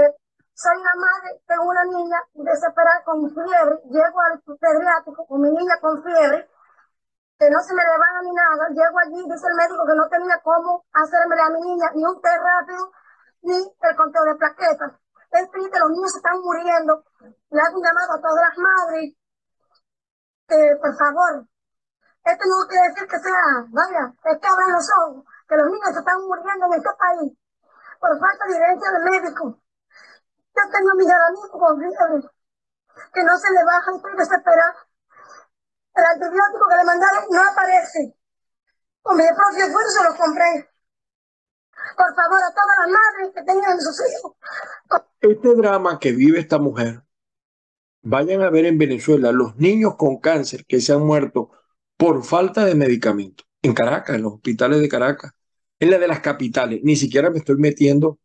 [0.51, 5.79] soy una madre, tengo una niña desesperada con fiebre, llego al pediátrico con mi niña
[5.79, 6.49] con fiebre,
[7.41, 10.37] que no se me levanta ni nada, llego allí, dice el médico que no tenía
[10.43, 12.93] cómo hacerme a mi niña ni un té rápido,
[13.41, 14.91] ni el conteo de plaquetas.
[15.31, 17.03] Es triste, los niños se están muriendo.
[17.49, 19.17] Le hago un llamado a todas las madres,
[20.45, 21.49] que por favor,
[22.29, 25.89] esto no quiere decir que sea, vaya, es que abran los ojos, que los niños
[25.93, 27.33] se están muriendo en este país
[27.97, 29.57] por falta de evidencia de médico.
[30.53, 34.90] Yo tengo a mi hermanito con que no se le baja, estoy desesperada.
[36.01, 38.15] El antibiótico que le mandaron no aparece.
[39.03, 40.69] Con mi propio esfuerzo lo compré.
[41.95, 44.33] Por favor, a todas las madres que tengan sus hijos.
[45.19, 47.03] Este drama que vive esta mujer,
[48.01, 51.51] vayan a ver en Venezuela los niños con cáncer que se han muerto
[51.97, 53.45] por falta de medicamentos.
[53.61, 55.33] En Caracas, en los hospitales de Caracas.
[55.79, 56.81] es la de las capitales.
[56.83, 58.19] Ni siquiera me estoy metiendo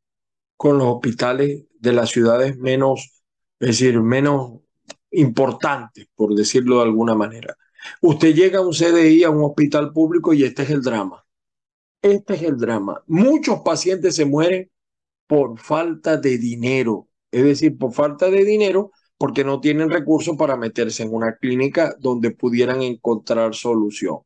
[0.56, 3.22] con los hospitales de las ciudades menos,
[3.60, 4.60] es decir, menos
[5.10, 7.56] importantes, por decirlo de alguna manera.
[8.00, 11.24] Usted llega a un CDI, a un hospital público, y este es el drama.
[12.02, 13.02] Este es el drama.
[13.06, 14.70] Muchos pacientes se mueren
[15.26, 20.56] por falta de dinero, es decir, por falta de dinero porque no tienen recursos para
[20.56, 24.18] meterse en una clínica donde pudieran encontrar solución.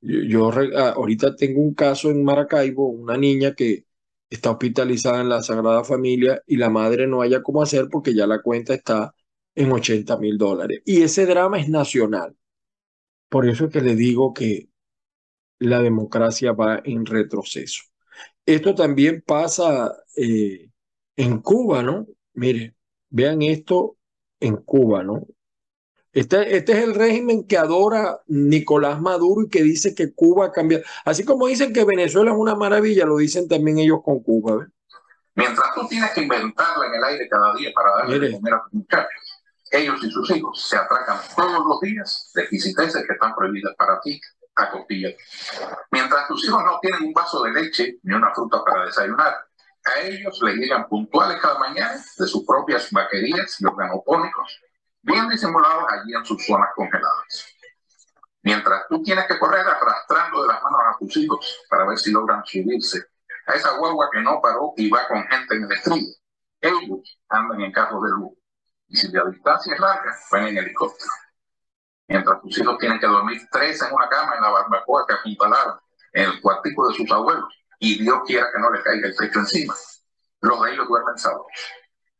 [0.00, 3.86] Yo, ah, ahorita tengo un caso en Maracaibo, una niña que
[4.28, 8.26] está hospitalizada en la Sagrada Familia y la madre no haya cómo hacer porque ya
[8.26, 9.14] la cuenta está
[9.54, 10.82] en 80 mil dólares.
[10.84, 12.36] Y ese drama es nacional.
[13.34, 14.68] Por eso es que le digo que
[15.58, 17.82] la democracia va en retroceso.
[18.46, 20.70] Esto también pasa eh,
[21.16, 22.06] en Cuba, ¿no?
[22.34, 22.76] Mire,
[23.10, 23.96] vean esto
[24.38, 25.26] en Cuba, ¿no?
[26.12, 30.52] Este, este, es el régimen que adora Nicolás Maduro y que dice que Cuba ha
[30.52, 30.84] cambiado.
[31.04, 34.68] Así como dicen que Venezuela es una maravilla, lo dicen también ellos con Cuba.
[35.34, 38.62] Mientras tú tienes que inventarla en el aire cada día para darle de comer a
[38.62, 39.23] tus muchachos,
[39.74, 44.00] ellos y sus hijos se atracan todos los días de exquisiteces que están prohibidas para
[44.00, 44.20] ti
[44.54, 45.14] a costillas.
[45.90, 49.34] Mientras tus hijos no tienen un vaso de leche ni una fruta para desayunar,
[49.84, 54.60] a ellos le llegan puntuales cada mañana de sus propias vaquerías y organopónicos,
[55.02, 57.46] bien disimulados allí en sus zonas congeladas.
[58.42, 62.12] Mientras tú tienes que correr arrastrando de las manos a tus hijos para ver si
[62.12, 63.04] logran subirse
[63.46, 66.12] a esa guagua que no paró y va con gente en el estribo,
[66.60, 68.43] ellos andan en carros de luz.
[68.94, 71.10] Y si la distancia es larga, van en helicóptero
[72.06, 75.80] mientras tus hijos tienen que dormir tres en una cama en la barbacoa que apuntalaron
[76.12, 79.40] en el cuartico de sus abuelos y Dios quiera que no le caiga el techo
[79.40, 79.74] encima.
[80.42, 81.46] Los de ellos duermen sábados,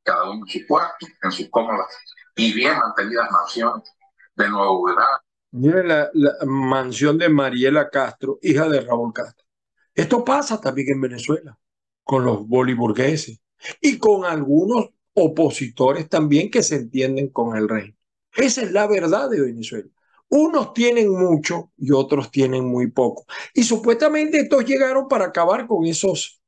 [0.02, 1.96] cada uno en su cuarto, en sus cómodas
[2.34, 3.88] y bien mantenidas mansiones
[4.34, 5.20] de nuevo edad.
[5.52, 9.46] Mire la, la, mansión de Mariela Castro, hija de Raúl Castro.
[9.94, 11.56] Esto pasa también en Venezuela,
[12.02, 13.40] con los boliburgueses
[13.80, 17.94] y con algunos opositores también que se entienden con el rey.
[18.36, 19.88] Esa es la verdad de Venezuela.
[20.28, 23.24] Unos tienen mucho y otros tienen muy poco.
[23.54, 26.40] Y supuestamente estos llegaron para acabar con esos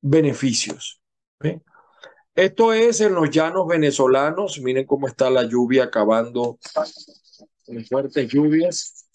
[0.00, 1.02] beneficios.
[2.34, 4.60] Esto es en los llanos venezolanos.
[4.60, 6.58] Miren cómo está la lluvia acabando
[7.88, 9.06] fuertes lluvias.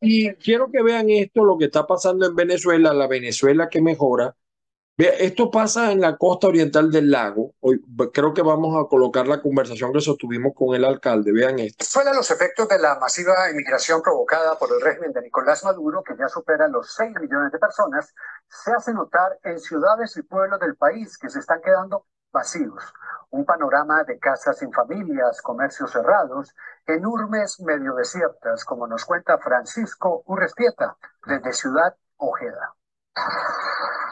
[0.00, 4.36] Y quiero que vean esto, lo que está pasando en Venezuela, la Venezuela que mejora,
[4.98, 7.52] esto pasa en la costa oriental del lago.
[7.60, 7.82] Hoy,
[8.14, 11.32] creo que vamos a colocar la conversación que sostuvimos con el alcalde.
[11.32, 11.84] Vean esto.
[11.84, 16.16] Fuera los efectos de la masiva inmigración provocada por el régimen de Nicolás Maduro, que
[16.18, 18.14] ya supera los 6 millones de personas,
[18.48, 22.82] se hace notar en ciudades y pueblos del país que se están quedando vacíos.
[23.30, 26.54] Un panorama de casas sin familias, comercios cerrados,
[26.86, 32.74] enormes medio desiertas, como nos cuenta Francisco Urrestieta, desde Ciudad Ojeda.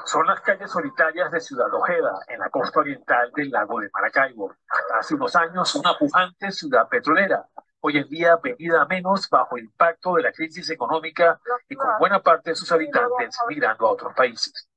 [0.07, 4.55] Son las calles solitarias de Ciudad Ojeda, en la costa oriental del lago de Maracaibo.
[4.99, 7.49] Hace unos años, una pujante ciudad petrolera.
[7.81, 11.99] Hoy en día, venida a menos bajo el impacto de la crisis económica y con
[11.99, 14.69] buena parte de sus habitantes migrando a otros países.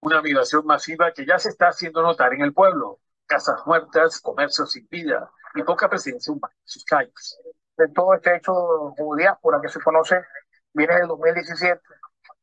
[0.00, 3.00] Una migración masiva que ya se está haciendo notar en el pueblo.
[3.26, 7.40] Casas muertas, comercios sin vida y poca presencia humana en sus calles.
[7.76, 8.52] De todo este hecho
[8.96, 10.24] como diáspora que se conoce,
[10.72, 11.80] viene del 2017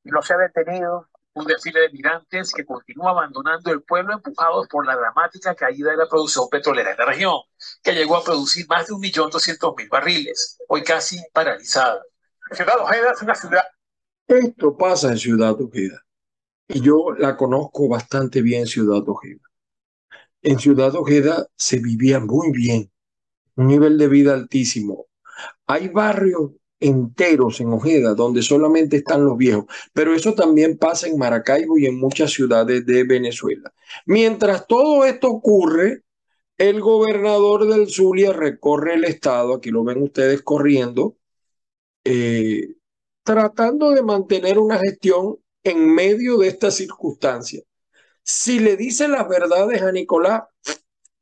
[0.03, 4.67] y no se ha detenido un desfile de migrantes que continúa abandonando el pueblo empujados
[4.69, 7.39] por la dramática caída de la producción petrolera en la región,
[7.83, 12.01] que llegó a producir más de 1.200.000 barriles, hoy casi paralizada.
[12.51, 13.63] Ciudad Ojeda es una ciudad.
[14.27, 16.01] Esto pasa en Ciudad Ojeda.
[16.69, 19.41] Y yo la conozco bastante bien, Ciudad Ojeda.
[20.41, 22.91] En Ciudad Ojeda se vivía muy bien,
[23.55, 25.07] un nivel de vida altísimo.
[25.67, 29.65] Hay barrios enteros en Ojeda, donde solamente están los viejos.
[29.93, 33.73] Pero eso también pasa en Maracaibo y en muchas ciudades de Venezuela.
[34.05, 36.03] Mientras todo esto ocurre,
[36.57, 41.17] el gobernador del Zulia recorre el estado, aquí lo ven ustedes corriendo,
[42.03, 42.75] eh,
[43.23, 47.63] tratando de mantener una gestión en medio de esta circunstancia.
[48.23, 50.43] Si le dice las verdades a Nicolás,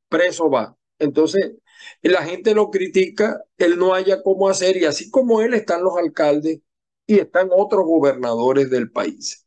[0.09, 0.77] preso va.
[0.99, 1.53] Entonces,
[2.01, 5.97] la gente lo critica, él no haya cómo hacer y así como él están los
[5.97, 6.59] alcaldes
[7.07, 9.45] y están otros gobernadores del país.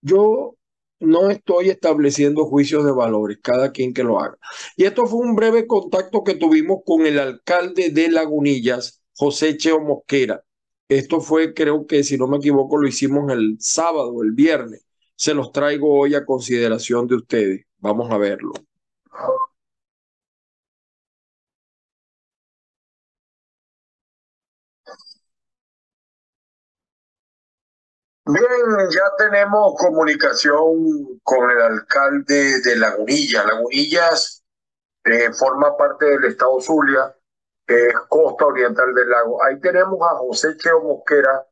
[0.00, 0.56] Yo
[1.00, 4.38] no estoy estableciendo juicios de valores, cada quien que lo haga.
[4.76, 9.80] Y esto fue un breve contacto que tuvimos con el alcalde de Lagunillas, José Cheo
[9.80, 10.42] Mosquera.
[10.88, 14.86] Esto fue, creo que si no me equivoco, lo hicimos el sábado, el viernes.
[15.16, 17.66] Se los traigo hoy a consideración de ustedes.
[17.78, 18.52] Vamos a verlo.
[28.28, 33.44] Bien, ya tenemos comunicación con el alcalde de Lagunilla.
[33.44, 34.44] Lagunillas
[35.04, 37.14] eh, forma parte del estado Zulia,
[37.64, 39.44] que es costa oriental del lago.
[39.44, 41.46] Ahí tenemos a José Cheo Mosquera,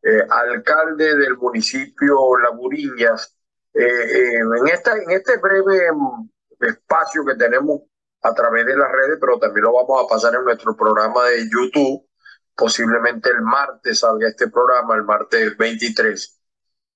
[0.00, 3.36] eh, alcalde del municipio Lagunillas.
[3.74, 7.80] Eh, en, esta, en este breve mm, espacio que tenemos
[8.22, 11.48] a través de las redes, pero también lo vamos a pasar en nuestro programa de
[11.50, 12.06] YouTube
[12.54, 16.40] posiblemente el martes salga este programa, el martes 23.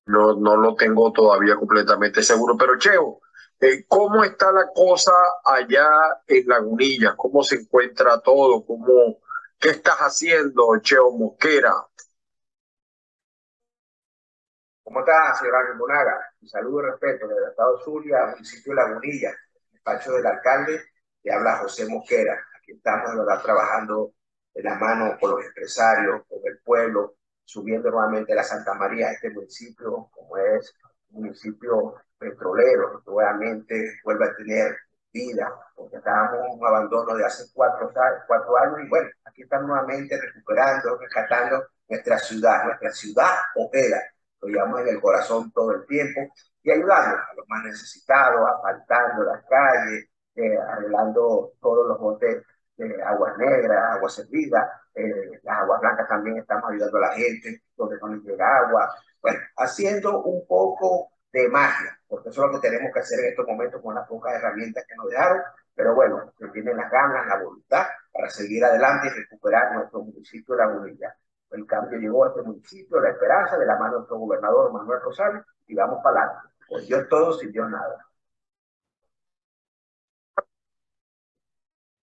[0.07, 3.21] No, no lo tengo todavía completamente seguro, pero Cheo,
[3.61, 5.13] eh, ¿cómo está la cosa
[5.45, 5.89] allá
[6.27, 7.15] en Lagunilla?
[7.17, 8.65] ¿Cómo se encuentra todo?
[8.65, 9.19] ¿Cómo,
[9.59, 11.73] ¿Qué estás haciendo, Cheo Mosquera?
[14.85, 16.33] ¿Cómo estás, señora Monaga?
[16.41, 19.35] Un saludo y respeto del Estado Zulia, municipio de Lagunilla,
[19.73, 20.81] despacho del alcalde,
[21.23, 22.39] que habla José Mosquera.
[22.57, 23.11] Aquí estamos,
[23.43, 24.13] trabajando
[24.57, 29.31] de la mano con los empresarios, con el pueblo, subiendo nuevamente la Santa María, este
[29.31, 30.75] municipio, como es
[31.11, 34.77] un municipio petrolero, nuevamente vuelve a tener
[35.13, 37.93] vida, porque estábamos en un abandono de hace cuatro,
[38.27, 44.03] cuatro años y bueno, aquí estamos nuevamente recuperando, rescatando nuestra ciudad, nuestra ciudad opera,
[44.41, 46.21] lo llevamos en el corazón todo el tiempo
[46.63, 52.43] y ayudando a los más necesitados, asfaltando las calles, eh, arreglando todos los botes
[52.79, 57.63] eh, aguas negras, agua servida, eh, las aguas blancas también estamos ayudando a la gente
[57.77, 58.95] donde no les llega agua.
[59.23, 63.27] Bueno, haciendo un poco de magia, porque eso es lo que tenemos que hacer en
[63.27, 65.43] estos momentos con las pocas herramientas que nos dejaron,
[65.75, 70.55] pero bueno, que tienen las ganas, la voluntad para seguir adelante y recuperar nuestro municipio
[70.55, 71.17] de La Bonilla.
[71.51, 75.01] El cambio llegó a este municipio, la esperanza de la mano de nuestro gobernador Manuel
[75.01, 76.49] Rosario, y vamos para adelante.
[76.69, 78.06] Pues Dios todo sin Dios nada.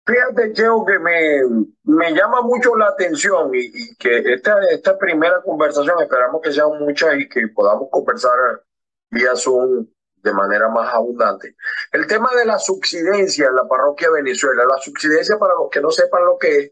[0.07, 1.41] Fíjate, Cheo, que me,
[1.83, 7.19] me llama mucho la atención y, que esta, esta primera conversación, esperamos que sean muchas
[7.19, 8.63] y que podamos conversar
[9.11, 9.87] vía Zoom
[10.23, 11.57] de manera más abundante.
[11.91, 14.65] El tema de la subsidencia en la parroquia Venezuela.
[14.65, 16.71] La subsidencia, para los que no sepan lo que es,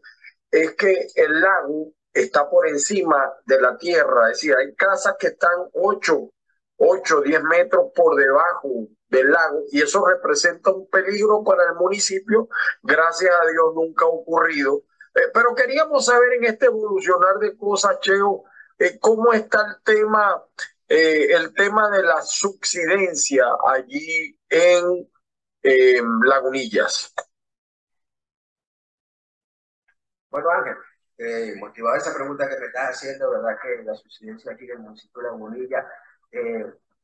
[0.51, 5.27] es que el lago está por encima de la tierra, es decir, hay casas que
[5.27, 6.29] están 8,
[6.77, 12.49] 8, 10 metros por debajo del lago y eso representa un peligro para el municipio.
[12.83, 14.83] Gracias a Dios nunca ha ocurrido.
[15.15, 18.43] Eh, pero queríamos saber en este evolucionar de cosas, Cheo,
[18.77, 20.43] eh, cómo está el tema,
[20.89, 25.07] eh, el tema de la subsidencia allí en
[26.23, 27.13] Lagunillas.
[30.29, 33.57] Bueno, Ángel, motivado esa pregunta que me estás haciendo, ¿verdad?
[33.61, 35.87] Que la subsidencia aquí en el municipio de Lagunilla,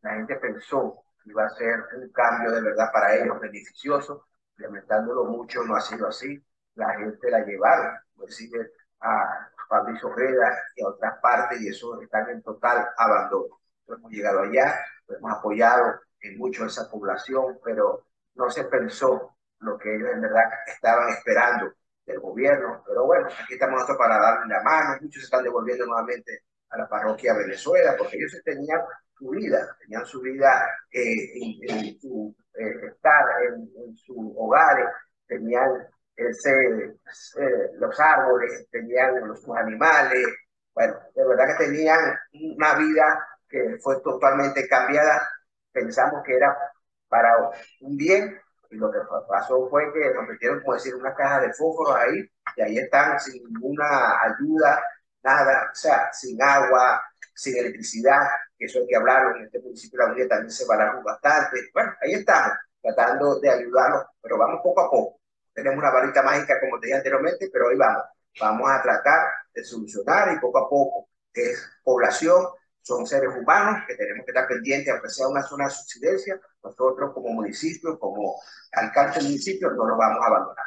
[0.02, 1.02] la gente pensó
[1.34, 4.28] va a ser un cambio de verdad para ellos beneficioso.
[4.58, 6.44] Implementándolo mucho no ha sido así.
[6.76, 12.30] La gente la llevaron, inclusive a Fabricio Ojeda y a otras partes, y eso están
[12.30, 13.60] en total abandono.
[13.88, 18.06] hemos llegado allá, hemos apoyado en mucho a esa población, pero
[18.36, 21.74] no se pensó lo que ellos en verdad estaban esperando
[22.06, 22.84] del gobierno.
[22.86, 24.98] Pero bueno, aquí estamos nosotros para darle la mano.
[25.02, 28.82] Muchos se están devolviendo nuevamente a la parroquia Venezuela, porque ellos tenían
[29.18, 34.88] su vida, tenían su vida eh, en, su eh, estar en, sus hogares,
[35.28, 36.96] tenían ese,
[37.76, 40.26] los árboles, tenían los, sus animales,
[40.74, 42.00] bueno, de verdad que tenían
[42.34, 45.28] una vida que fue totalmente cambiada,
[45.72, 46.56] pensamos que era
[47.10, 47.38] para
[47.82, 51.54] un bien, y lo que pasó fue que nos metieron, como decir, una caja de
[51.54, 54.82] fósforos ahí, y ahí están sin ninguna ayuda,
[55.24, 57.02] nada, o sea, sin agua,
[57.34, 60.66] sin electricidad, que eso hay que hablarlo, en este municipio de la Unión también se
[60.66, 61.58] barajan bastante.
[61.74, 65.20] Bueno, ahí estamos, tratando de ayudarlos, pero vamos poco a poco.
[65.54, 68.04] Tenemos una varita mágica, como te dije anteriormente, pero ahí vamos.
[68.40, 71.10] Vamos a tratar de solucionar y poco a poco.
[71.34, 72.46] Es población,
[72.82, 77.14] son seres humanos que tenemos que estar pendientes, aunque sea una zona de subsidencia, nosotros
[77.14, 78.42] como municipio, como
[78.72, 80.66] alcalde del municipio, no nos vamos a abandonar.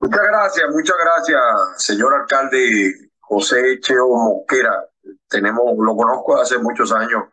[0.00, 1.42] Muchas gracias, muchas gracias,
[1.76, 4.88] señor alcalde José Cheo Mosquera.
[5.28, 7.24] Tenemos, lo conozco hace muchos años.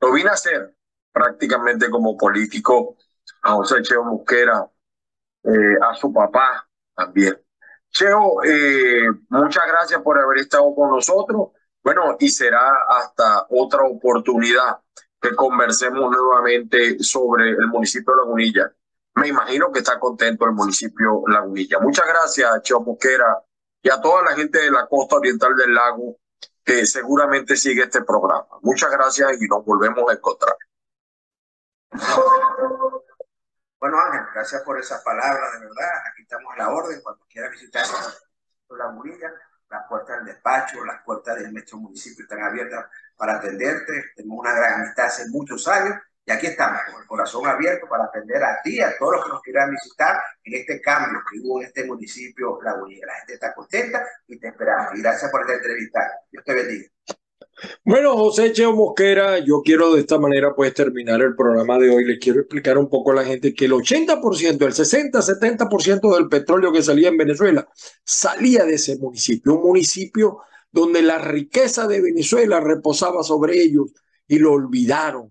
[0.00, 0.74] Lo vine a hacer
[1.12, 2.96] prácticamente como político
[3.42, 4.66] a José Cheo Mosquera,
[5.42, 7.38] eh, a su papá también.
[7.90, 11.48] Cheo, eh, muchas gracias por haber estado con nosotros.
[11.82, 14.78] Bueno, y será hasta otra oportunidad
[15.20, 18.72] que conversemos nuevamente sobre el municipio de Lagunilla
[19.14, 21.78] me imagino que está contento el municipio Lagunilla.
[21.80, 23.42] Muchas gracias, Cheo Mosquera,
[23.82, 26.18] y a toda la gente de la costa oriental del lago
[26.64, 28.46] que seguramente sigue este programa.
[28.62, 30.56] Muchas gracias y nos volvemos a encontrar.
[33.78, 35.90] Bueno, Ángel, gracias por esas palabras, de verdad.
[36.10, 37.00] Aquí estamos a la orden.
[37.02, 37.84] Cuando quiera visitar
[38.70, 39.30] Lagunilla,
[39.68, 42.86] las puertas del despacho, las puertas de nuestro municipio están abiertas
[43.16, 44.12] para atenderte.
[44.16, 45.96] Tenemos una gran amistad hace muchos años
[46.26, 49.30] y aquí estamos, con el corazón abierto para atender a ti, a todos los que
[49.30, 53.06] nos quieran visitar en este cambio que hubo en este municipio Lagunilla.
[53.06, 54.94] La gente está contenta y te esperamos.
[54.94, 56.00] Y gracias por esta entrevista.
[56.32, 56.88] Dios te bendiga.
[57.84, 62.04] Bueno, José Cheo Mosquera, yo quiero de esta manera pues terminar el programa de hoy.
[62.04, 66.28] Les quiero explicar un poco a la gente que el 80%, el 60, 70% del
[66.28, 67.68] petróleo que salía en Venezuela
[68.02, 70.40] salía de ese municipio, un municipio
[70.72, 73.92] donde la riqueza de Venezuela reposaba sobre ellos
[74.26, 75.30] y lo olvidaron,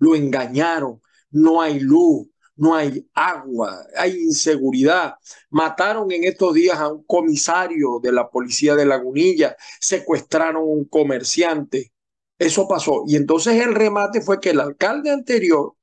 [0.00, 5.14] lo engañaron, no hay luz, no hay agua, hay inseguridad.
[5.50, 10.84] Mataron en estos días a un comisario de la policía de Lagunilla, secuestraron a un
[10.86, 11.92] comerciante.
[12.38, 13.04] Eso pasó.
[13.06, 15.74] Y entonces el remate fue que el alcalde anterior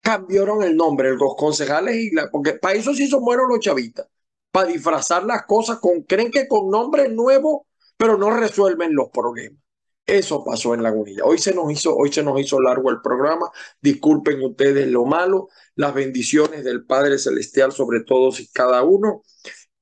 [0.00, 4.06] cambiaron el nombre, los concejales y la, porque para eso sí son buenos los chavitas,
[4.52, 7.62] para disfrazar las cosas creen que con nombres nuevos,
[7.96, 9.65] pero no resuelven los problemas.
[10.06, 11.24] Eso pasó en Lagunilla.
[11.24, 13.50] Hoy se nos hizo, hoy se nos hizo largo el programa.
[13.80, 15.48] Disculpen ustedes lo malo.
[15.74, 19.22] Las bendiciones del Padre Celestial sobre todos y cada uno.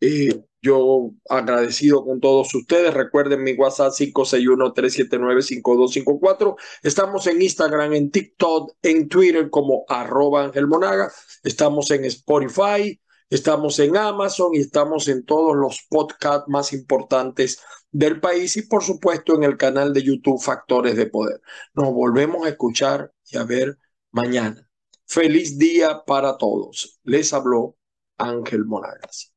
[0.00, 2.94] Eh, yo agradecido con todos ustedes.
[2.94, 6.56] Recuerden mi WhatsApp 561-379-5254.
[6.82, 11.12] Estamos en Instagram, en TikTok, en Twitter como arroba Monaga.
[11.42, 12.98] Estamos en Spotify,
[13.28, 17.60] estamos en Amazon y estamos en todos los podcasts más importantes
[17.94, 21.40] del país y por supuesto en el canal de YouTube Factores de Poder.
[21.74, 23.78] Nos volvemos a escuchar y a ver
[24.10, 24.68] mañana.
[25.06, 26.98] Feliz día para todos.
[27.04, 27.76] Les habló
[28.18, 29.33] Ángel Monagas.